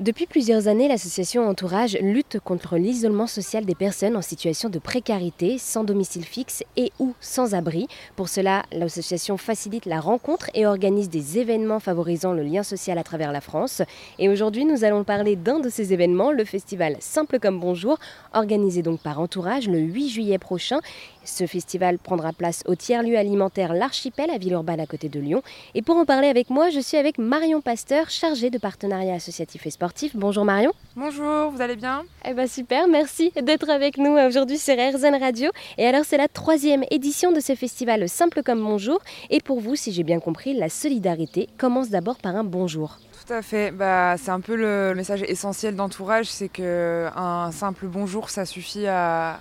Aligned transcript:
Depuis 0.00 0.24
plusieurs 0.24 0.66
années, 0.66 0.88
l'association 0.88 1.46
Entourage 1.46 1.98
lutte 2.00 2.38
contre 2.42 2.78
l'isolement 2.78 3.26
social 3.26 3.66
des 3.66 3.74
personnes 3.74 4.16
en 4.16 4.22
situation 4.22 4.70
de 4.70 4.78
précarité, 4.78 5.58
sans 5.58 5.84
domicile 5.84 6.24
fixe 6.24 6.64
et 6.78 6.90
ou 6.98 7.12
sans 7.20 7.54
abri. 7.54 7.86
Pour 8.16 8.30
cela, 8.30 8.62
l'association 8.72 9.36
facilite 9.36 9.84
la 9.84 10.00
rencontre 10.00 10.48
et 10.54 10.64
organise 10.64 11.10
des 11.10 11.38
événements 11.38 11.80
favorisant 11.80 12.32
le 12.32 12.42
lien 12.42 12.62
social 12.62 12.96
à 12.96 13.04
travers 13.04 13.30
la 13.30 13.42
France. 13.42 13.82
Et 14.18 14.30
aujourd'hui, 14.30 14.64
nous 14.64 14.84
allons 14.84 15.04
parler 15.04 15.36
d'un 15.36 15.60
de 15.60 15.68
ces 15.68 15.92
événements, 15.92 16.32
le 16.32 16.46
festival 16.46 16.96
Simple 17.00 17.38
comme 17.38 17.60
Bonjour, 17.60 17.98
organisé 18.32 18.80
donc 18.80 19.00
par 19.00 19.20
Entourage 19.20 19.68
le 19.68 19.80
8 19.80 20.08
juillet 20.08 20.38
prochain. 20.38 20.80
Ce 21.24 21.46
festival 21.46 21.98
prendra 21.98 22.32
place 22.32 22.62
au 22.66 22.74
tiers-lieu 22.74 23.18
alimentaire 23.18 23.74
L'Archipel 23.74 24.30
à 24.30 24.38
Villeurbanne 24.38 24.80
à 24.80 24.86
côté 24.86 25.10
de 25.10 25.20
Lyon. 25.20 25.42
Et 25.74 25.82
pour 25.82 25.98
en 25.98 26.06
parler 26.06 26.28
avec 26.28 26.48
moi, 26.48 26.70
je 26.70 26.80
suis 26.80 26.96
avec 26.96 27.18
Marion 27.18 27.60
Pasteur, 27.60 28.08
chargée 28.08 28.48
de 28.48 28.56
partenariat 28.56 29.12
associatif 29.12 29.66
et 29.66 29.70
sportif. 29.70 29.89
Bonjour 30.14 30.44
Marion. 30.44 30.72
Bonjour, 30.96 31.50
vous 31.50 31.60
allez 31.60 31.76
bien? 31.76 32.04
Eh 32.24 32.32
bien 32.32 32.46
super, 32.46 32.88
merci 32.88 33.32
d'être 33.42 33.68
avec 33.68 33.98
nous 33.98 34.12
aujourd'hui 34.12 34.56
sur 34.56 34.74
RZN 34.74 35.16
Radio. 35.20 35.50
Et 35.78 35.86
alors 35.86 36.04
c'est 36.04 36.16
la 36.16 36.28
troisième 36.28 36.84
édition 36.90 37.32
de 37.32 37.40
ce 37.40 37.54
festival 37.54 38.08
Simple 38.08 38.42
comme 38.42 38.62
Bonjour. 38.62 39.00
Et 39.30 39.40
pour 39.40 39.60
vous, 39.60 39.76
si 39.76 39.92
j'ai 39.92 40.02
bien 40.02 40.20
compris, 40.20 40.54
la 40.54 40.68
solidarité 40.68 41.48
commence 41.58 41.90
d'abord 41.90 42.18
par 42.18 42.36
un 42.36 42.44
bonjour. 42.44 42.98
Tout 43.26 43.32
à 43.32 43.42
fait. 43.42 43.72
Bah, 43.72 44.14
c'est 44.16 44.30
un 44.30 44.40
peu 44.40 44.54
le 44.54 44.94
message 44.94 45.22
essentiel 45.22 45.74
d'entourage, 45.76 46.26
c'est 46.26 46.48
qu'un 46.48 47.50
simple 47.52 47.86
bonjour, 47.86 48.30
ça 48.30 48.44
suffit 48.44 48.86
à 48.86 49.40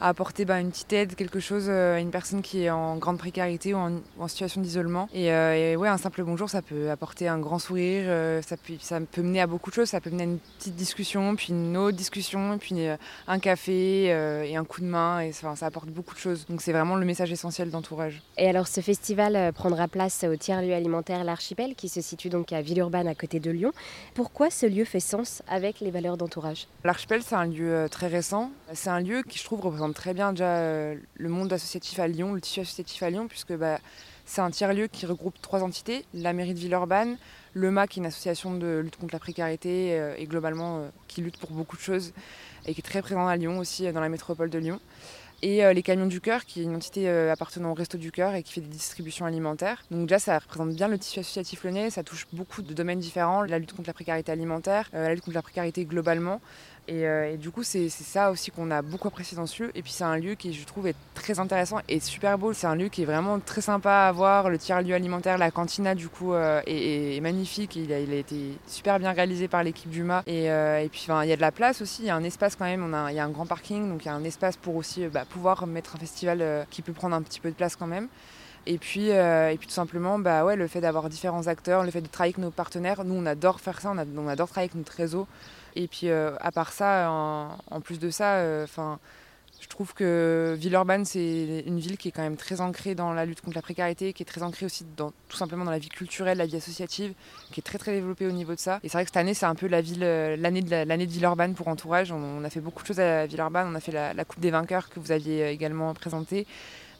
à 0.00 0.08
apporter 0.08 0.44
bah, 0.44 0.60
une 0.60 0.70
petite 0.70 0.92
aide, 0.92 1.14
quelque 1.14 1.40
chose 1.40 1.66
euh, 1.68 1.96
à 1.96 2.00
une 2.00 2.10
personne 2.10 2.42
qui 2.42 2.64
est 2.64 2.70
en 2.70 2.96
grande 2.96 3.18
précarité 3.18 3.74
ou 3.74 3.78
en, 3.78 4.28
situation 4.28 4.60
d'isolement. 4.60 5.08
Euh, 5.14 5.72
et, 5.72 5.76
ouais, 5.76 5.88
un 5.88 5.96
simple 5.96 6.22
bonjour, 6.24 6.50
ça 6.50 6.62
peut 6.62 6.90
apporter 6.90 7.28
un 7.28 7.38
grand 7.38 7.58
sourire, 7.58 8.04
euh, 8.06 8.42
ça, 8.42 8.56
peut, 8.56 8.74
ça 8.80 9.00
peut 9.00 9.22
mener 9.22 9.40
à 9.40 9.46
beaucoup 9.46 9.70
de 9.70 9.74
choses, 9.74 9.88
ça 9.88 10.00
peut 10.00 10.10
mener 10.10 10.24
à 10.24 10.26
une 10.26 10.38
petite 10.58 10.74
discussion, 10.74 11.36
puis 11.36 11.48
une 11.50 11.76
autre 11.76 11.96
discussion, 11.96 12.58
puis 12.58 12.88
un 13.26 13.38
café 13.38 14.06
et 14.06 14.56
un 14.56 14.64
coup 14.64 14.80
de 14.80 14.86
main, 14.86 15.20
et 15.20 15.32
ça, 15.32 15.54
ça 15.56 15.66
apporte 15.66 15.88
beaucoup 15.88 16.14
de 16.14 16.20
choses. 16.20 16.46
Donc 16.48 16.60
c'est 16.60 16.72
vraiment 16.72 16.96
le 16.96 17.06
message 17.06 17.32
essentiel 17.32 17.70
d'entourage. 17.70 18.22
Et 18.36 18.48
alors 18.48 18.66
ce 18.66 18.80
festival 18.80 19.52
prendra 19.52 19.88
place 19.88 20.24
au 20.24 20.36
tiers-lieu 20.36 20.74
alimentaire 20.74 21.24
L'Archipel, 21.24 21.74
qui 21.74 21.88
se 21.88 22.00
situe 22.00 22.28
donc 22.28 22.52
à 22.52 22.60
Villeurbanne 22.60 23.08
à 23.08 23.14
côté 23.14 23.40
de 23.40 23.50
Lyon. 23.50 23.72
Pourquoi 24.14 24.50
ce 24.50 24.66
lieu 24.66 24.84
fait 24.84 25.00
sens 25.00 25.42
avec 25.48 25.80
les 25.80 25.90
valeurs 25.90 26.16
d'entourage? 26.16 26.66
L'Archipel, 26.84 27.22
c'est 27.22 27.36
un 27.36 27.46
lieu 27.46 27.86
très 27.90 28.08
récent. 28.08 28.50
C'est 28.72 28.90
un 28.90 29.00
lieu 29.00 29.22
qui, 29.22 29.38
je 29.38 29.44
trouve, 29.44 29.60
représente 29.60 29.94
très 29.94 30.12
bien 30.12 30.32
déjà 30.32 30.56
euh, 30.58 30.96
le 31.14 31.28
monde 31.28 31.52
associatif 31.52 32.00
à 32.00 32.08
Lyon, 32.08 32.34
le 32.34 32.40
tissu 32.40 32.60
associatif 32.60 33.00
à 33.04 33.10
Lyon, 33.10 33.28
puisque 33.28 33.52
bah, 33.52 33.78
c'est 34.24 34.40
un 34.40 34.50
tiers-lieu 34.50 34.88
qui 34.88 35.06
regroupe 35.06 35.40
trois 35.40 35.62
entités, 35.62 36.04
la 36.14 36.32
mairie 36.32 36.52
de 36.52 36.58
Villeurbanne, 36.58 37.16
le 37.54 37.70
MA 37.70 37.86
qui 37.86 38.00
est 38.00 38.02
une 38.02 38.06
association 38.06 38.54
de 38.54 38.80
lutte 38.82 38.96
contre 38.96 39.14
la 39.14 39.20
précarité 39.20 40.00
euh, 40.00 40.16
et 40.18 40.26
globalement 40.26 40.78
euh, 40.78 40.88
qui 41.06 41.20
lutte 41.20 41.36
pour 41.38 41.52
beaucoup 41.52 41.76
de 41.76 41.80
choses 41.80 42.12
et 42.66 42.74
qui 42.74 42.80
est 42.80 42.82
très 42.82 43.02
présent 43.02 43.28
à 43.28 43.36
Lyon 43.36 43.58
aussi, 43.58 43.90
dans 43.92 44.00
la 44.00 44.08
métropole 44.08 44.50
de 44.50 44.58
Lyon. 44.58 44.80
Et 45.42 45.62
les 45.74 45.82
Camions 45.82 46.06
du 46.06 46.22
Cœur, 46.22 46.46
qui 46.46 46.62
est 46.62 46.64
une 46.64 46.74
entité 46.74 47.10
appartenant 47.10 47.70
au 47.70 47.74
Resto 47.74 47.98
du 47.98 48.10
Cœur 48.10 48.34
et 48.34 48.42
qui 48.42 48.54
fait 48.54 48.62
des 48.62 48.68
distributions 48.68 49.26
alimentaires. 49.26 49.84
Donc 49.90 50.08
déjà, 50.08 50.18
ça 50.18 50.38
représente 50.38 50.74
bien 50.74 50.88
le 50.88 50.98
tissu 50.98 51.20
associatif 51.20 51.62
lyonnais, 51.62 51.90
ça 51.90 52.02
touche 52.02 52.26
beaucoup 52.32 52.62
de 52.62 52.72
domaines 52.72 53.00
différents, 53.00 53.42
la 53.42 53.58
lutte 53.58 53.74
contre 53.74 53.90
la 53.90 53.92
précarité 53.92 54.32
alimentaire, 54.32 54.88
la 54.94 55.12
lutte 55.12 55.22
contre 55.22 55.34
la 55.34 55.42
précarité 55.42 55.84
globalement, 55.84 56.40
euh, 56.90 57.32
et, 57.32 57.36
du 57.36 57.50
coup, 57.50 57.62
c'est 57.62 57.88
ça 57.88 58.30
aussi 58.30 58.50
qu'on 58.50 58.70
a 58.70 58.82
beaucoup 58.82 59.08
apprécié 59.08 59.36
dans 59.36 59.46
ce 59.46 59.64
lieu. 59.64 59.70
Et 59.74 59.82
puis, 59.82 59.92
c'est 59.92 60.04
un 60.04 60.16
lieu 60.16 60.34
qui, 60.34 60.52
je 60.52 60.64
trouve, 60.64 60.86
est 60.86 60.96
très 61.14 61.38
intéressant 61.38 61.80
et 61.88 62.00
super 62.00 62.38
beau. 62.38 62.52
C'est 62.52 62.66
un 62.66 62.76
lieu 62.76 62.88
qui 62.88 63.02
est 63.02 63.04
vraiment 63.04 63.40
très 63.40 63.60
sympa 63.60 63.92
à 63.92 64.12
voir. 64.12 64.50
Le 64.50 64.58
tiers-lieu 64.58 64.94
alimentaire, 64.94 65.38
la 65.38 65.50
cantina, 65.50 65.94
du 65.94 66.08
coup, 66.08 66.32
euh, 66.32 66.60
est, 66.66 67.20
magnifique. 67.20 67.76
Il 67.76 67.92
a, 67.92 67.98
été 67.98 68.52
super 68.66 68.98
bien 68.98 69.12
réalisé 69.12 69.48
par 69.48 69.62
l'équipe 69.62 69.90
du 69.90 70.02
MA. 70.02 70.22
Et, 70.26 70.50
euh, 70.50 70.80
et 70.80 70.88
puis, 70.88 71.06
il 71.08 71.28
y 71.28 71.32
a 71.32 71.36
de 71.36 71.40
la 71.40 71.52
place 71.52 71.82
aussi. 71.82 72.02
Il 72.02 72.06
y 72.06 72.10
a 72.10 72.16
un 72.16 72.24
espace 72.24 72.56
quand 72.56 72.66
même. 72.66 72.84
On 72.84 72.92
a, 72.92 73.10
il 73.10 73.16
y 73.16 73.20
a 73.20 73.24
un 73.24 73.30
grand 73.30 73.46
parking. 73.46 73.88
Donc, 73.88 74.04
il 74.04 74.06
y 74.06 74.10
a 74.10 74.14
un 74.14 74.24
espace 74.24 74.56
pour 74.56 74.76
aussi 74.76 75.06
bah, 75.06 75.24
pouvoir 75.28 75.66
mettre 75.66 75.96
un 75.96 75.98
festival 75.98 76.66
qui 76.70 76.82
peut 76.82 76.92
prendre 76.92 77.16
un 77.16 77.22
petit 77.22 77.40
peu 77.40 77.50
de 77.50 77.56
place 77.56 77.76
quand 77.76 77.86
même. 77.86 78.08
Et 78.66 78.78
puis, 78.78 79.08
et 79.08 79.56
puis 79.58 79.68
tout 79.68 79.74
simplement, 79.74 80.18
bah 80.18 80.44
ouais, 80.44 80.56
le 80.56 80.66
fait 80.66 80.80
d'avoir 80.80 81.08
différents 81.08 81.46
acteurs, 81.46 81.84
le 81.84 81.90
fait 81.90 82.00
de 82.00 82.08
travailler 82.08 82.34
avec 82.34 82.44
nos 82.44 82.50
partenaires, 82.50 83.04
nous 83.04 83.14
on 83.14 83.26
adore 83.26 83.60
faire 83.60 83.80
ça, 83.80 83.92
on, 83.92 84.28
adore 84.28 84.48
travailler 84.48 84.70
avec 84.70 84.74
notre 84.74 84.92
réseau. 84.92 85.26
Et 85.76 85.88
puis 85.88 86.08
euh, 86.08 86.34
à 86.40 86.50
part 86.50 86.72
ça, 86.72 87.10
en, 87.10 87.80
plus 87.80 87.98
de 87.98 88.10
ça, 88.10 88.36
euh. 88.36 88.66
Je 89.58 89.68
trouve 89.68 89.94
que 89.94 90.54
Villeurbanne, 90.58 91.04
c'est 91.04 91.64
une 91.66 91.78
ville 91.78 91.96
qui 91.96 92.08
est 92.08 92.10
quand 92.10 92.22
même 92.22 92.36
très 92.36 92.60
ancrée 92.60 92.94
dans 92.94 93.14
la 93.14 93.24
lutte 93.24 93.40
contre 93.40 93.56
la 93.56 93.62
précarité, 93.62 94.12
qui 94.12 94.22
est 94.22 94.26
très 94.26 94.42
ancrée 94.42 94.66
aussi 94.66 94.84
tout 94.96 95.36
simplement 95.36 95.64
dans 95.64 95.70
la 95.70 95.78
vie 95.78 95.88
culturelle, 95.88 96.38
la 96.38 96.46
vie 96.46 96.56
associative, 96.56 97.14
qui 97.52 97.60
est 97.60 97.62
très 97.62 97.78
très 97.78 97.92
développée 97.92 98.26
au 98.26 98.32
niveau 98.32 98.54
de 98.54 98.60
ça. 98.60 98.80
Et 98.82 98.88
c'est 98.88 98.98
vrai 98.98 99.04
que 99.04 99.08
cette 99.08 99.16
année, 99.16 99.32
c'est 99.32 99.46
un 99.46 99.54
peu 99.54 99.66
la 99.66 99.78
euh, 99.78 100.36
l'année 100.36 100.60
de, 100.60 100.70
l'année 100.70 101.06
de 101.06 101.10
Villeurbanne 101.10 101.54
pour 101.54 101.68
entourage. 101.68 102.12
On, 102.12 102.44
a 102.44 102.50
fait 102.50 102.60
beaucoup 102.60 102.82
de 102.82 102.86
choses 102.86 103.00
à 103.00 103.26
Villeurbanne. 103.26 103.68
On 103.72 103.74
a 103.74 103.80
fait 103.80 103.92
la, 103.92 104.12
la 104.12 104.24
Coupe 104.24 104.40
des 104.40 104.50
vainqueurs 104.50 104.90
que 104.90 105.00
vous 105.00 105.10
aviez 105.10 105.48
également 105.48 105.92
présentée. 105.94 106.46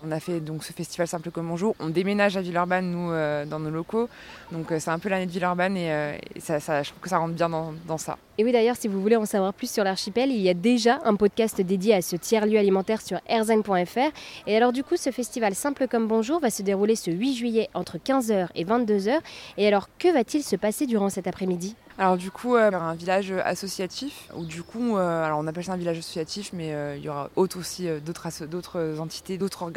On 0.04 0.10
a 0.12 0.20
fait 0.20 0.40
donc 0.40 0.62
ce 0.62 0.72
festival 0.72 1.08
Simple 1.08 1.30
comme 1.30 1.48
Bonjour. 1.48 1.74
On 1.80 1.88
déménage 1.88 2.36
à 2.36 2.42
Villeurbanne, 2.42 2.90
nous, 2.90 3.10
euh, 3.10 3.46
dans 3.46 3.58
nos 3.58 3.70
locaux. 3.70 4.08
Donc 4.52 4.70
euh, 4.70 4.78
c'est 4.78 4.90
un 4.90 4.98
peu 4.98 5.08
l'année 5.08 5.26
de 5.26 5.30
Villeurbanne 5.30 5.76
et, 5.76 5.90
euh, 5.90 6.16
ça, 6.38 6.58
je 6.82 6.90
trouve 6.90 7.00
que 7.00 7.08
ça 7.08 7.18
rentre 7.18 7.34
bien 7.34 7.48
dans, 7.48 7.98
ça. 7.98 8.18
Et 8.36 8.44
oui, 8.44 8.52
d'ailleurs, 8.52 8.76
si 8.76 8.88
vous 8.88 9.00
voulez 9.00 9.16
en 9.16 9.24
savoir 9.24 9.54
plus 9.54 9.70
sur 9.70 9.84
l'archipel, 9.84 10.30
il 10.30 10.40
y 10.40 10.50
a 10.50 10.54
déjà 10.54 11.00
un 11.04 11.14
podcast 11.14 11.60
dédié 11.60 11.94
à 11.94 12.02
ce 12.02 12.16
tiers-lieu 12.16 12.58
alimentaire 12.58 13.00
sur 13.00 13.20
erzen.fr. 13.26 14.12
Et 14.46 14.56
alors, 14.56 14.72
du 14.72 14.84
coup, 14.84 14.96
ce 14.96 15.10
festival 15.10 15.54
Simple 15.54 15.88
comme 15.88 16.06
Bonjour 16.06 16.40
va 16.40 16.50
se 16.50 16.62
dérouler 16.62 16.96
ce 16.96 17.10
8 17.10 17.34
juillet 17.34 17.70
entre 17.72 17.96
15h 17.96 18.48
et 18.54 18.64
22h. 18.64 19.18
Et 19.56 19.66
alors, 19.66 19.88
que 19.98 20.12
va-t-il 20.12 20.42
se 20.42 20.56
passer 20.56 20.86
durant 20.86 21.08
cet 21.08 21.26
après-midi? 21.26 21.74
Alors 21.98 22.18
du 22.18 22.30
coup, 22.30 22.56
euh, 22.56 22.68
il 22.70 22.74
y 22.74 22.76
aura 22.76 22.90
un 22.90 22.94
village 22.94 23.32
associatif, 23.44 24.28
où 24.34 24.44
du 24.44 24.62
coup, 24.62 24.98
euh, 24.98 25.24
alors 25.24 25.38
on 25.38 25.46
appelle 25.46 25.64
ça 25.64 25.72
un 25.72 25.78
village 25.78 25.96
associatif, 25.98 26.50
mais 26.52 26.74
euh, 26.74 26.94
il 26.96 27.02
y 27.02 27.08
aura 27.08 27.30
aussi 27.36 27.88
d'autres 28.04 29.00
entités, 29.00 29.38
d'autres 29.38 29.70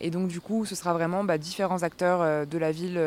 Et 0.00 0.10
donc 0.10 0.28
du 0.28 0.40
coup, 0.40 0.64
ce 0.64 0.74
sera 0.74 0.92
vraiment 0.92 1.24
bah, 1.24 1.38
différents 1.38 1.82
acteurs 1.82 2.46
de 2.46 2.58
la 2.58 2.72
ville 2.72 2.98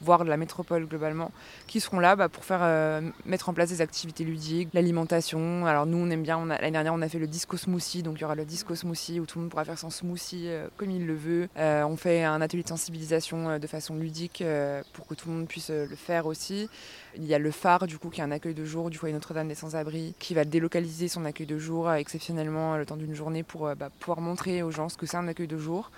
voire 0.00 0.24
de 0.24 0.28
la 0.28 0.36
métropole 0.36 0.86
globalement, 0.86 1.30
qui 1.66 1.80
seront 1.80 1.98
là 1.98 2.16
bah, 2.16 2.28
pour 2.28 2.44
faire 2.44 2.60
euh, 2.62 3.00
mettre 3.24 3.48
en 3.48 3.54
place 3.54 3.70
des 3.70 3.80
activités 3.80 4.24
ludiques, 4.24 4.68
l'alimentation. 4.74 5.66
Alors 5.66 5.86
nous, 5.86 5.98
on 5.98 6.10
aime 6.10 6.22
bien, 6.22 6.44
l'année 6.44 6.70
dernière, 6.70 6.94
on 6.94 7.02
a 7.02 7.08
fait 7.08 7.18
le 7.18 7.26
disco 7.26 7.56
smoothie, 7.56 8.02
donc 8.02 8.18
il 8.18 8.22
y 8.22 8.24
aura 8.24 8.34
le 8.34 8.44
disco 8.44 8.74
smoothie 8.74 9.20
où 9.20 9.26
tout 9.26 9.38
le 9.38 9.42
monde 9.42 9.50
pourra 9.50 9.64
faire 9.64 9.78
son 9.78 9.90
smoothie 9.90 10.48
euh, 10.48 10.68
comme 10.76 10.90
il 10.90 11.06
le 11.06 11.14
veut. 11.14 11.48
Euh, 11.58 11.84
on 11.84 11.96
fait 11.96 12.24
un 12.24 12.40
atelier 12.40 12.62
de 12.62 12.68
sensibilisation 12.68 13.58
de 13.58 13.66
façon 13.66 13.96
ludique 13.96 14.42
pour 14.92 15.06
que 15.06 15.14
tout 15.14 15.28
le 15.28 15.34
monde 15.34 15.48
puisse 15.48 15.70
le 15.70 15.86
faire 15.96 16.26
aussi. 16.26 16.68
Il 17.16 17.24
y 17.24 17.34
a 17.34 17.38
le 17.38 17.50
phare, 17.50 17.86
du 17.86 17.98
coup, 17.98 18.10
qui 18.10 18.20
est 18.20 18.24
un 18.24 18.30
accueil 18.30 18.54
de 18.54 18.64
jour 18.64 18.90
du 18.90 18.98
foyer 18.98 19.14
Notre-Dame 19.14 19.48
des 19.48 19.54
Sans-Abri, 19.54 20.14
qui 20.18 20.34
va 20.34 20.44
délocaliser 20.44 21.08
son 21.08 21.24
accueil 21.24 21.46
de 21.46 21.58
jour 21.58 21.90
exceptionnellement 21.92 22.76
le 22.76 22.84
temps 22.84 22.96
d'une 22.96 23.14
journée 23.14 23.42
pour 23.42 23.74
bah, 23.74 23.90
pouvoir 24.00 24.20
montrer 24.20 24.62
aux 24.62 24.70
gens 24.70 24.88
ce 24.88 24.96
que 24.96 25.06
c'est 25.06 25.16
un 25.16 25.28
accueil 25.28 25.46
de 25.46 25.58
jour 25.58 25.90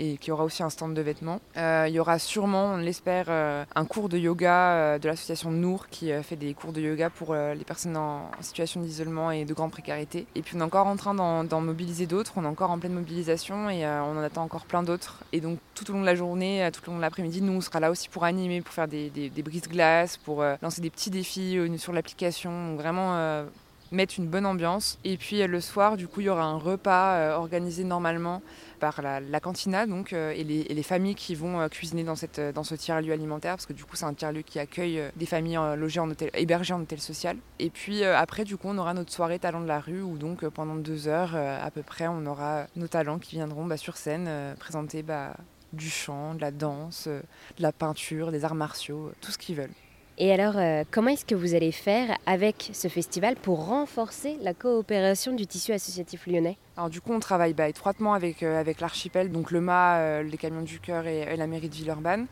et 0.00 0.16
qui 0.16 0.32
aura 0.32 0.44
aussi 0.44 0.62
un 0.62 0.70
stand 0.70 0.94
de 0.94 1.02
vêtements. 1.02 1.40
Euh, 1.58 1.84
il 1.86 1.94
y 1.94 2.00
aura 2.00 2.18
sûrement, 2.18 2.72
on 2.72 2.76
l'espère, 2.78 3.26
euh, 3.28 3.64
un 3.74 3.84
cours 3.84 4.08
de 4.08 4.16
yoga 4.16 4.72
euh, 4.72 4.98
de 4.98 5.06
l'association 5.06 5.50
Nour 5.50 5.88
qui 5.88 6.10
fait 6.22 6.36
des 6.36 6.54
cours 6.54 6.72
de 6.72 6.80
yoga 6.80 7.10
pour 7.10 7.34
les 7.34 7.64
personnes 7.64 7.96
en, 7.96 8.30
situation 8.40 8.80
d'isolement 8.80 9.30
et 9.30 9.44
de 9.44 9.52
grande 9.52 9.70
précarité. 9.70 10.26
Et 10.34 10.42
puis 10.42 10.56
on 10.56 10.60
est 10.60 10.64
encore 10.64 10.86
en 10.86 10.96
train 10.96 11.14
d'en 11.14 11.60
mobiliser 11.60 12.06
d'autres, 12.06 12.32
on 12.36 12.44
est 12.44 12.48
encore 12.48 12.70
en 12.70 12.78
pleine 12.78 12.94
mobilisation 12.94 13.68
et 13.68 13.84
on 13.86 14.18
en 14.18 14.22
attend 14.22 14.42
encore 14.42 14.64
plein 14.64 14.82
d'autres. 14.82 15.22
Et 15.32 15.40
donc 15.40 15.58
tout 15.74 15.90
au 15.90 15.92
long 15.92 16.00
de 16.00 16.06
la 16.06 16.14
journée, 16.14 16.68
tout 16.72 16.88
au 16.88 16.92
long 16.92 16.96
de 16.96 17.02
l'après-midi, 17.02 17.42
nous 17.42 17.52
on 17.52 17.60
sera 17.60 17.80
là 17.80 17.90
aussi 17.90 18.08
pour 18.08 18.24
animer, 18.24 18.62
pour 18.62 18.72
faire 18.72 18.88
des, 18.88 19.10
des, 19.10 19.28
des 19.28 19.42
brises-glaces, 19.42 20.16
pour 20.16 20.42
lancer 20.62 20.80
des 20.80 20.90
petits 20.90 21.10
défis 21.10 21.58
sur 21.76 21.92
l'application. 21.92 22.76
Vraiment 22.76 23.44
mettre 23.92 24.14
une 24.18 24.26
bonne 24.26 24.46
ambiance. 24.46 24.98
Et 25.04 25.16
puis 25.16 25.46
le 25.46 25.60
soir, 25.60 25.96
du 25.96 26.08
coup, 26.08 26.20
il 26.20 26.26
y 26.26 26.28
aura 26.28 26.44
un 26.44 26.58
repas 26.58 27.36
organisé 27.36 27.84
normalement 27.84 28.42
par 28.80 29.02
la, 29.02 29.40
cantina 29.40 29.86
donc, 29.86 30.12
euh, 30.12 30.32
et, 30.34 30.42
les, 30.42 30.82
familles 30.82 31.14
qui 31.14 31.36
vont 31.36 31.60
euh, 31.60 31.68
cuisiner 31.68 32.02
dans, 32.02 32.16
cette, 32.16 32.40
dans 32.40 32.64
ce 32.64 32.74
tiers-lieu 32.74 33.12
alimentaire, 33.12 33.52
parce 33.52 33.66
que 33.66 33.72
du 33.72 33.84
coup 33.84 33.94
c'est 33.94 34.06
un 34.06 34.14
tiers-lieu 34.14 34.42
qui 34.42 34.58
accueille 34.58 34.98
euh, 34.98 35.10
des 35.14 35.26
familles 35.26 35.58
logées 35.76 36.00
en 36.00 36.10
hôtel, 36.10 36.30
hébergées 36.34 36.74
en 36.74 36.80
hôtel 36.80 37.00
social. 37.00 37.36
Et 37.58 37.70
puis 37.70 38.02
après 38.02 38.44
du 38.44 38.56
coup 38.56 38.68
on 38.68 38.78
aura 38.78 38.94
notre 38.94 39.12
soirée 39.12 39.38
talent 39.38 39.60
de 39.60 39.66
la 39.66 39.78
rue 39.78 40.00
où 40.00 40.16
donc 40.16 40.48
pendant 40.48 40.76
deux 40.76 41.06
heures 41.06 41.36
à 41.36 41.70
peu 41.70 41.82
près 41.82 42.08
on 42.08 42.24
aura 42.24 42.66
nos 42.76 42.88
talents 42.88 43.18
qui 43.18 43.36
viendront 43.36 43.66
bah, 43.66 43.76
sur 43.76 43.96
scène 43.96 44.30
présenter 44.58 45.02
bah, 45.02 45.34
du 45.74 45.90
chant, 45.90 46.34
de 46.34 46.40
la 46.40 46.50
danse, 46.50 47.06
de 47.06 47.22
la 47.62 47.72
peinture, 47.72 48.32
des 48.32 48.44
arts 48.44 48.54
martiaux, 48.54 49.12
tout 49.20 49.30
ce 49.30 49.38
qu'ils 49.38 49.56
veulent. 49.56 49.74
Et 50.22 50.34
alors, 50.34 50.56
comment 50.90 51.08
est-ce 51.08 51.24
que 51.24 51.34
vous 51.34 51.54
allez 51.54 51.72
faire 51.72 52.18
avec 52.26 52.68
ce 52.74 52.88
festival 52.88 53.36
pour 53.36 53.64
renforcer 53.64 54.36
la 54.42 54.52
coopération 54.52 55.32
du 55.32 55.46
tissu 55.46 55.72
associatif 55.72 56.26
lyonnais? 56.26 56.58
Alors 56.80 56.88
du 56.88 57.02
coup, 57.02 57.12
on 57.12 57.20
travaille 57.20 57.52
bah, 57.52 57.68
étroitement 57.68 58.14
avec, 58.14 58.42
euh, 58.42 58.58
avec 58.58 58.80
l'archipel, 58.80 59.30
donc 59.30 59.50
le 59.50 59.60
MA, 59.60 59.96
euh, 59.98 60.22
les 60.22 60.38
camions 60.38 60.62
du 60.62 60.80
cœur 60.80 61.06
et, 61.06 61.36
la 61.36 61.46
mairie 61.46 61.68
de 61.68 61.74
Villeurbanne. 61.74 62.26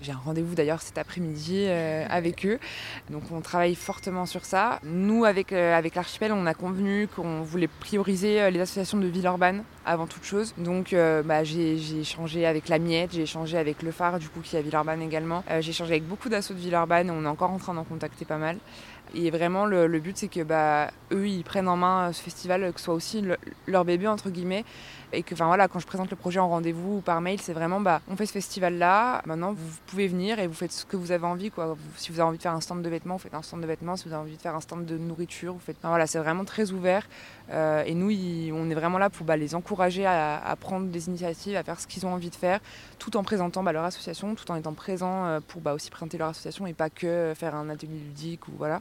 J'ai 0.00 0.10
un 0.10 0.20
rendez-vous 0.24 0.56
d'ailleurs 0.56 0.82
cet 0.82 0.98
après-midi 0.98 1.66
euh, 1.68 2.04
avec 2.10 2.44
eux. 2.44 2.58
Donc 3.10 3.22
on 3.30 3.40
travaille 3.40 3.76
fortement 3.76 4.26
sur 4.26 4.44
ça. 4.44 4.80
Nous, 4.82 5.24
avec, 5.24 5.52
avec 5.52 5.94
l'archipel, 5.94 6.32
on 6.32 6.46
a 6.46 6.54
convenu 6.54 7.06
qu'on 7.06 7.42
voulait 7.42 7.68
prioriser 7.68 8.50
les 8.50 8.60
associations 8.60 8.98
de 8.98 9.06
Villeurbanne 9.06 9.62
avant 9.84 10.06
toute 10.06 10.24
chose. 10.24 10.54
Donc 10.58 10.94
bah, 10.94 11.44
j'ai 11.44 12.00
échangé 12.00 12.46
avec 12.46 12.68
la 12.68 12.78
Miette, 12.78 13.12
j'ai 13.12 13.22
échangé 13.22 13.58
avec 13.58 13.82
le 13.82 13.90
Phare, 13.90 14.18
du 14.18 14.28
coup, 14.28 14.40
qui 14.40 14.56
est 14.56 14.58
à 14.58 14.62
Villeurbanne 14.62 15.02
également. 15.02 15.44
j'ai 15.60 15.70
échangé 15.70 15.92
avec 15.92 16.06
beaucoup 16.06 16.28
d'assauts 16.28 16.54
de 16.54 16.58
Villeurbanne, 16.58 17.10
on 17.10 17.24
est 17.24 17.28
encore 17.28 17.50
en 17.50 17.58
train 17.58 17.74
d'en 17.74 17.84
contacter 17.84 18.24
pas 18.24 18.38
mal. 18.38 18.58
Et 19.14 19.30
vraiment, 19.30 19.66
le, 19.66 20.00
but, 20.00 20.16
c'est 20.16 20.28
que 20.28 20.42
bah, 20.42 20.90
eux, 21.12 21.28
ils 21.28 21.44
prennent 21.44 21.68
en 21.68 21.76
main 21.76 22.12
ce 22.12 22.22
festival, 22.22 22.72
que 22.72 22.78
ce 22.78 22.86
soit 22.86 22.94
aussi 22.94 23.22
leur 23.66 23.84
bébé, 23.84 24.08
entre 24.08 24.30
guillemets. 24.30 24.64
Et 25.12 25.22
que, 25.22 25.34
enfin 25.34 25.46
voilà, 25.46 25.68
quand 25.68 25.78
je 25.78 25.86
présente 25.86 26.10
le 26.10 26.16
projet 26.16 26.40
en 26.40 26.48
rendez-vous 26.48 26.96
ou 26.96 27.00
par 27.02 27.20
mail, 27.20 27.38
c'est 27.38 27.52
vraiment, 27.52 27.80
bah, 27.80 28.00
on 28.08 28.16
fait 28.16 28.24
ce 28.24 28.32
festival-là, 28.32 29.20
maintenant, 29.26 29.52
vous 29.52 29.76
pouvez 29.86 30.08
venir 30.08 30.38
et 30.38 30.46
vous 30.46 30.54
faites 30.54 30.72
ce 30.72 30.86
que 30.86 30.96
vous 30.96 31.12
avez 31.12 31.26
envie, 31.26 31.50
quoi. 31.50 31.76
Si 31.96 32.10
vous 32.10 32.20
avez 32.20 32.28
envie 32.28 32.38
de 32.38 32.42
faire 32.42 32.54
un 32.54 32.62
stand 32.62 32.80
de 32.80 32.88
vêtements, 32.88 33.16
vous 33.16 33.22
faites 33.22 33.34
un 33.34 33.42
stand 33.42 33.60
de 33.60 33.66
vêtements. 33.66 33.96
Si 33.96 34.08
vous 34.08 34.14
avez 34.14 34.22
envie 34.22 34.36
de 34.36 34.40
faire 34.40 34.54
un 34.54 34.60
stand 34.60 34.86
de 34.86 34.96
nourriture, 34.96 35.52
vous 35.52 35.60
faites. 35.60 35.76
Enfin, 35.78 35.90
voilà, 35.90 36.06
c'est 36.06 36.18
vraiment 36.18 36.46
très 36.46 36.72
ouvert. 36.72 37.06
Euh, 37.50 37.84
et 37.84 37.94
nous, 37.94 38.10
on 38.54 38.70
est 38.70 38.74
vraiment 38.74 38.98
là 38.98 39.10
pour 39.10 39.26
bah, 39.26 39.36
les 39.36 39.54
encourager 39.54 39.71
à, 39.80 40.56
prendre 40.60 40.86
des 40.86 41.08
initiatives, 41.08 41.56
à 41.56 41.62
faire 41.62 41.80
ce 41.80 41.86
qu'ils 41.86 42.06
ont 42.06 42.12
envie 42.12 42.30
de 42.30 42.34
faire, 42.34 42.60
tout 42.98 43.16
en 43.16 43.22
présentant 43.22 43.62
bah, 43.62 43.72
leur 43.72 43.84
association, 43.84 44.34
tout 44.34 44.50
en 44.50 44.56
étant 44.56 44.74
présent 44.74 45.26
euh, 45.26 45.40
pour 45.46 45.60
bah, 45.60 45.74
aussi 45.74 45.90
présenter 45.90 46.18
leur 46.18 46.28
association 46.28 46.66
et 46.66 46.72
pas 46.72 46.90
que 46.90 47.32
faire 47.36 47.54
un 47.54 47.68
atelier 47.68 47.98
ludique 47.98 48.48
ou 48.48 48.52
voilà. 48.56 48.80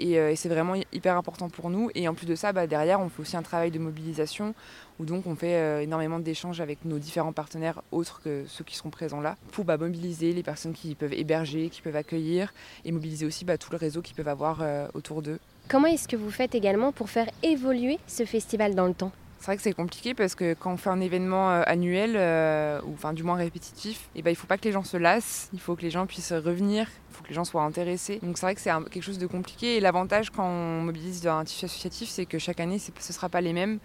Euh, 0.00 0.30
et, 0.30 0.36
c'est 0.36 0.48
vraiment 0.48 0.74
hyper 0.92 1.16
important 1.16 1.48
pour 1.48 1.70
nous. 1.70 1.90
Et 1.94 2.08
en 2.08 2.14
plus 2.14 2.26
de 2.26 2.34
ça, 2.34 2.52
bah, 2.52 2.66
derrière, 2.66 3.00
on 3.00 3.08
fait 3.08 3.20
aussi 3.20 3.36
un 3.36 3.42
travail 3.42 3.70
de 3.70 3.78
mobilisation 3.78 4.54
où 4.98 5.04
donc 5.04 5.26
on 5.26 5.36
fait 5.36 5.56
euh, 5.56 5.82
énormément 5.82 6.18
d'échanges 6.18 6.60
avec 6.60 6.84
nos 6.84 6.98
différents 6.98 7.32
partenaires 7.32 7.82
autres 7.92 8.20
que 8.22 8.44
ceux 8.48 8.64
qui 8.64 8.76
seront 8.76 8.90
présents 8.90 9.20
là 9.20 9.36
pour 9.52 9.64
mobiliser 9.66 10.32
les 10.32 10.42
personnes 10.42 10.72
qui 10.72 10.94
peuvent 10.94 11.12
héberger, 11.12 11.68
qui 11.68 11.82
peuvent 11.82 11.96
accueillir 11.96 12.54
et 12.84 12.92
mobiliser 12.92 13.26
aussi 13.26 13.44
tout 13.44 13.70
le 13.70 13.76
réseau 13.76 14.00
qu'ils 14.00 14.16
peuvent 14.16 14.28
avoir 14.28 14.60
euh, 14.62 14.88
autour 14.94 15.22
d'eux. 15.22 15.38
Comment 15.68 15.88
est-ce 15.88 16.08
que 16.08 16.16
vous 16.16 16.30
faites 16.30 16.54
également 16.54 16.92
pour 16.92 17.10
faire 17.10 17.28
évoluer 17.42 17.98
ce 18.06 18.24
festival 18.24 18.74
dans 18.74 18.86
le 18.86 18.94
temps? 18.94 19.12
C'est 19.38 19.46
vrai 19.46 19.56
que 19.56 19.62
c'est 19.62 19.72
compliqué 19.74 20.14
parce 20.14 20.34
que 20.34 20.54
quand 20.54 20.72
on 20.72 20.76
fait 20.76 20.90
un 20.90 21.00
événement 21.00 21.50
euh, 21.50 21.62
annuel, 21.66 22.14
euh, 22.16 22.80
ou 22.84 22.94
enfin 22.94 23.12
du 23.12 23.22
moins 23.22 23.36
répétitif, 23.36 24.08
eh 24.14 24.22
ben, 24.22 24.30
il 24.30 24.32
ne 24.32 24.38
faut 24.38 24.46
pas 24.46 24.58
que 24.58 24.64
les 24.64 24.72
gens 24.72 24.84
se 24.84 24.96
lassent, 24.96 25.50
il 25.52 25.60
faut 25.60 25.76
que 25.76 25.82
les 25.82 25.90
gens 25.90 26.06
puissent 26.06 26.32
revenir, 26.32 26.88
il 27.10 27.14
faut 27.14 27.22
que 27.22 27.28
les 27.28 27.34
gens 27.34 27.44
soient 27.44 27.62
intéressés. 27.62 28.18
Donc 28.22 28.38
c'est 28.38 28.46
vrai 28.46 28.54
que 28.54 28.60
c'est 28.60 28.70
quelque 28.90 29.02
chose 29.02 29.18
de 29.18 29.26
compliqué. 29.26 29.76
Et 29.76 29.80
l'avantage 29.80 30.30
quand 30.30 30.46
on 30.46 30.82
mobilise 30.82 31.26
un 31.26 31.44
tissu 31.44 31.66
associatif, 31.66 32.08
c'est 32.08 32.26
que 32.26 32.38
chaque 32.38 32.60
année, 32.60 32.78
ce 32.78 32.90
ne 32.90 33.12
sera 33.12 33.28
pas 33.28 33.40
les 33.40 33.52
mêmes. 33.52 33.78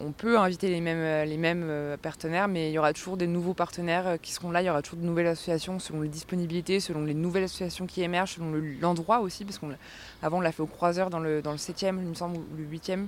On 0.00 0.12
peut 0.12 0.38
inviter 0.38 0.68
les 0.68 0.80
mêmes, 0.80 1.62
euh, 1.64 1.96
partenaires, 1.96 2.48
mais 2.48 2.70
il 2.70 2.72
y 2.72 2.78
aura 2.78 2.92
toujours 2.92 3.16
des 3.16 3.26
nouveaux 3.26 3.54
partenaires 3.54 4.16
qui 4.20 4.32
seront 4.32 4.50
là. 4.50 4.62
Il 4.62 4.66
y 4.66 4.70
aura 4.70 4.82
toujours 4.82 4.98
de 4.98 5.06
nouvelles 5.06 5.28
associations 5.28 5.78
selon 5.78 6.02
les 6.02 6.08
disponibilités, 6.08 6.80
selon 6.80 7.04
les 7.04 7.14
nouvelles 7.14 7.44
associations 7.44 7.86
qui 7.86 8.02
émergent, 8.02 8.34
selon 8.34 8.52
l'endroit 8.80 9.20
aussi, 9.20 9.44
parce 9.44 9.58
qu'avant 9.58 10.38
on 10.38 10.40
l'a 10.40 10.52
fait 10.52 10.62
au 10.62 10.66
Croiseur 10.66 11.08
dans 11.08 11.20
le, 11.20 11.40
dans 11.40 11.52
le 11.52 11.58
7e, 11.58 11.98
il 11.98 12.08
me 12.08 12.14
semble, 12.14 12.36
ou 12.36 12.44
le 12.56 12.64
8e. 12.64 13.06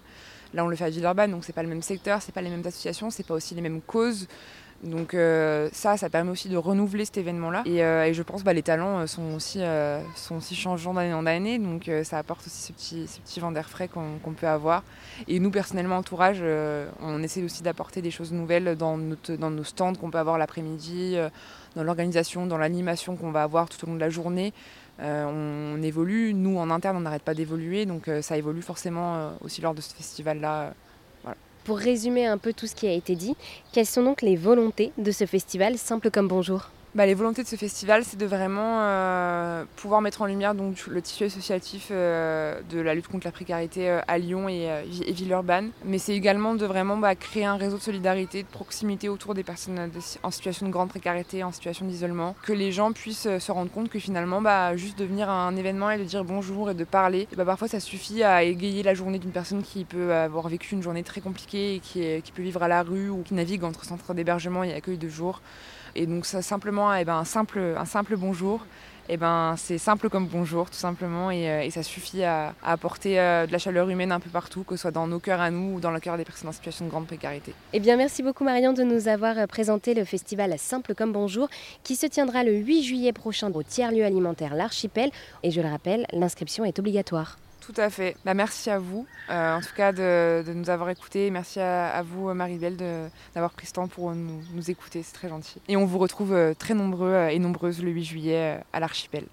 Là, 0.55 0.65
on 0.65 0.69
le 0.69 0.77
fait 0.77 0.85
à 0.85 0.91
Villeurbanne, 0.91 1.33
donc 1.33 1.45
c'est 1.45 1.53
pas 1.53 1.63
le 1.63 1.69
même 1.69 1.83
secteur, 1.83 2.23
c'est 2.23 2.33
pas 2.33 2.43
les 2.43 2.51
mêmes 2.51 2.65
associations, 2.65 3.11
c'est 3.11 3.27
pas 3.27 3.35
aussi 3.35 3.55
les 3.55 3.61
mêmes 3.61 3.81
causes. 3.81 4.29
Donc 4.85 5.15
euh, 5.15 5.69
ça, 5.73 5.97
ça 5.97 6.11
permet 6.11 6.31
aussi 6.31 6.49
de 6.49 6.57
renouveler 6.57 7.05
cet 7.05 7.17
événement-là. 7.17 7.63
Et, 7.65 7.83
euh, 7.83 8.13
je 8.13 8.23
pense 8.23 8.43
que 8.43 8.47
bah, 8.47 8.53
les 8.53 8.63
talents 8.63 9.01
euh, 9.01 9.07
sont 9.07 9.35
aussi, 9.35 10.55
changeants 10.55 10.95
d'année 10.95 11.15
en 11.15 11.27
année, 11.27 11.59
donc 11.59 11.91
ça 12.05 12.19
apporte 12.19 12.47
aussi 12.47 12.63
ce 12.63 12.73
petit, 12.73 13.21
ce 13.25 13.41
vent 13.41 13.51
d'air 13.51 13.69
frais 13.69 13.89
qu'on 13.89 14.33
peut 14.33 14.47
avoir. 14.47 14.85
Et 15.27 15.41
nous, 15.41 15.51
personnellement, 15.51 15.97
entourage, 15.97 16.43
on 17.01 17.23
essaie 17.23 17.43
aussi 17.43 17.63
d'apporter 17.63 18.03
des 18.03 18.11
choses 18.11 18.33
nouvelles 18.33 18.77
dans, 18.77 18.99
dans 19.39 19.51
nos 19.51 19.65
stands 19.65 19.95
qu'on 19.95 20.11
peut 20.11 20.19
avoir 20.19 20.39
l'après-midi, 20.39 21.17
dans 21.75 21.83
l'organisation, 21.83 22.47
dans 22.47 22.59
l'animation 22.59 23.17
qu'on 23.17 23.31
va 23.31 23.43
avoir 23.43 23.69
tout 23.69 23.83
au 23.85 23.89
long 23.89 23.95
de 23.95 24.01
la 24.01 24.11
journée. 24.11 24.53
Euh, 25.01 25.75
on, 25.77 25.83
évolue, 25.83 26.35
nous 26.35 26.57
en 26.59 26.71
interne 26.71 26.97
on 26.97 27.01
n'arrête 27.01 27.23
pas 27.23 27.35
d'évoluer, 27.35 27.85
donc 27.85 28.07
euh, 28.07 28.23
ça 28.23 28.37
évolue 28.37 28.63
forcément 28.63 29.17
euh, 29.17 29.31
aussi 29.41 29.61
lors 29.61 29.75
de 29.75 29.81
ce 29.81 29.95
festival-là. 29.95 30.75
Pour 31.65 31.79
résumer 31.79 32.27
un 32.27 32.37
peu 32.37 32.53
tout 32.53 32.67
ce 32.67 32.75
qui 32.75 32.87
a 32.87 32.93
été 32.93 33.17
dit, 33.17 33.35
quelles 33.73 33.87
sont 33.87 34.03
donc 34.03 34.21
les 34.21 34.37
volontés 34.37 34.93
de 34.99 35.11
ce 35.11 35.25
festival 35.25 35.79
Simple 35.79 36.11
comme 36.11 36.29
bonjour? 36.29 36.71
Bah, 36.95 37.07
les 37.07 37.15
volontés 37.15 37.43
de 37.43 37.49
ce 37.49 37.57
festival, 37.57 38.05
c'est 38.05 38.17
de 38.17 38.27
vraiment 38.27 38.79
euh, 38.81 39.65
pouvoir 39.75 40.01
mettre 40.01 40.23
en 40.23 40.27
lumière 40.27 40.55
donc, 40.55 40.87
le 40.87 41.03
tissu 41.03 41.25
associatif 41.25 41.89
euh, 41.91 42.61
de 42.71 42.79
la 42.79 42.95
lutte 42.95 43.09
contre 43.09 43.27
la 43.27 43.33
précarité 43.33 43.91
euh, 43.91 44.01
à 44.07 44.19
Lyon 44.19 44.49
et, 44.49 44.69
et 45.05 45.13
Villeurbanne. 45.13 45.71
Mais 45.85 45.99
c'est 45.99 46.15
également 46.15 46.55
de 46.55 46.65
vraiment 46.67 46.97
bah, 46.97 47.17
créer 47.17 47.45
un 47.45 47.57
réseau 47.57 47.79
de 47.79 47.83
solidarité, 47.83 48.45
de 48.45 48.49
proximité 48.49 49.09
autour 49.09 49.35
des 49.35 49.43
personnes 49.43 49.91
en 50.23 50.31
situation 50.31 50.67
de 50.67 50.71
grande 50.71 50.89
précarité, 50.89 51.43
en 51.43 51.51
situation 51.51 51.85
d'isolement. 51.85 52.37
Que 52.45 52.53
les 52.53 52.71
gens 52.71 52.93
puissent 52.93 53.39
se 53.39 53.53
rendre 53.53 53.73
compte 53.73 53.89
que 53.89 53.99
finalement, 53.99 54.41
bah, 54.41 54.77
juste 54.77 54.97
de 54.97 55.05
venir 55.05 55.29
à 55.29 55.49
un 55.49 55.57
événement 55.57 55.91
et 55.91 55.99
de 55.99 56.05
dire 56.05 56.23
bonjour 56.23 56.71
et 56.71 56.75
de 56.75 56.85
parler, 56.85 57.27
bah, 57.37 57.45
parfois 57.45 57.67
ça 57.67 57.81
suffit 57.81 58.23
à 58.23 58.45
égayer 58.45 58.85
la 58.85 58.95
journée 58.95 59.19
d'une 59.19 59.33
personne 59.33 59.65
qui 59.65 59.85
peut 59.85 60.15
avoir 60.15 60.49
vécu 60.49 60.75
une 60.75 60.83
journée 60.83 61.03
très 61.03 61.21
compliquée 61.21 61.75
et 61.75 61.81
qui, 61.81 62.23
qui 62.23 62.31
peut 62.31 62.43
vivre 62.43 62.63
à 62.63 62.69
la 62.69 62.85
rue 62.85 63.11
ou 63.11 63.23
qui 63.23 63.35
navigue 63.35 63.65
entre 63.65 63.85
centres 63.85 64.15
d'hébergement 64.15 64.63
et 64.63 64.73
accueil 64.73 64.97
de 64.97 65.09
jour. 65.09 65.41
Et 65.97 66.07
donc 66.07 66.27
simplement 66.27 66.95
eh 66.95 67.05
ben, 67.05 67.17
un, 67.17 67.25
simple, 67.25 67.59
un 67.77 67.85
simple 67.85 68.17
bonjour, 68.17 68.65
eh 69.09 69.17
ben, 69.17 69.55
c'est 69.59 69.79
simple 69.79 70.09
comme 70.09 70.27
bonjour 70.27 70.71
tout 70.71 70.77
simplement 70.77 71.31
et, 71.31 71.49
euh, 71.51 71.71
ça 71.71 71.83
suffit 71.83 72.25
à, 72.25 72.55
apporter 72.65 73.21
euh, 73.21 73.47
de 73.47 73.53
la 73.53 73.59
chaleur 73.59 73.89
humaine 73.91 74.13
un 74.13 74.21
peu 74.21 74.31
partout, 74.31 74.65
que 74.65 74.77
ce 74.77 74.83
soit 74.83 74.91
dans 74.91 75.07
nos 75.07 75.19
cœurs 75.19 75.41
à 75.41 75.51
nous 75.51 75.75
ou 75.77 75.81
dans 75.81 75.91
le 75.91 76.01
cœur 76.01 76.17
des 76.17 76.25
personnes 76.25 76.49
en 76.49 76.53
situation 76.53 76.87
de 76.87 76.91
grande 76.91 77.07
précarité. 77.07 77.53
Eh 77.73 77.81
bien 77.81 77.97
merci 77.97 78.23
beaucoup 78.23 78.45
Marion 78.45 78.73
de 78.73 78.83
nous 78.83 79.09
avoir 79.09 79.39
euh, 79.39 79.47
présenté 79.47 79.95
le 79.95 80.05
festival 80.05 80.55
Simple 80.59 80.95
comme 80.95 81.13
bonjour 81.13 81.49
qui 81.83 81.97
se 81.97 82.07
tiendra 82.07 82.45
le 82.45 82.55
8 82.55 82.83
juillet 82.83 83.13
prochain 83.13 83.51
au 83.53 83.63
tiers-lieu 83.63 84.05
alimentaire 84.05 84.55
L'Archipel 84.55 85.11
et 85.43 85.51
je 85.51 85.61
le 85.61 85.69
rappelle, 85.69 86.07
l'inscription 86.13 86.65
est 86.65 86.79
obligatoire. 86.79 87.37
Tout 87.65 87.81
à 87.81 87.89
fait. 87.89 88.17
Bah, 88.25 88.35
merci 88.35 88.69
à 88.69 88.79
vous, 88.79 89.07
euh, 89.31 89.57
en 89.57 89.61
tout 89.61 89.75
cas, 89.75 89.93
de, 89.93 90.45
nous 90.53 90.69
avoir 90.69 90.91
écoutés. 90.91 91.31
Merci 91.31 91.61
à, 91.61 92.03
vous, 92.03 92.33
Marie-Belle, 92.35 92.77
d'avoir 93.35 93.53
pris 93.53 93.67
ce 93.67 93.73
temps 93.73 93.89
pour 93.89 94.13
nous, 94.13 94.71
écouter. 94.71 95.03
C'est 95.03 95.15
très 95.15 95.29
gentil. 95.29 95.61
Et 95.69 95.77
on 95.77 95.87
vous 95.87 95.99
retrouve 95.99 96.35
euh, 96.35 96.55
très 96.55 96.75
nombreux 96.75 97.13
euh, 97.13 97.29
et 97.29 97.39
nombreuses 97.39 97.83
le 97.83 97.91
8 97.91 98.05
juillet 98.05 98.61
à 98.73 98.81
l'Archipel. 98.81 99.25